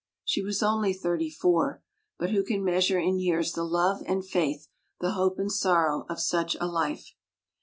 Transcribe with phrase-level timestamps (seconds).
[0.25, 1.83] She was only thirty four;
[2.17, 4.67] but who can measure in years the love and faith,
[4.99, 7.13] the hope and sorrow, of such a life?